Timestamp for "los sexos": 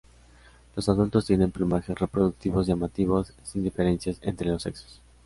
4.49-4.99